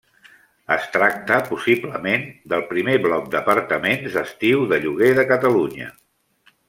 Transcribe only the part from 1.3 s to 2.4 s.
possiblement,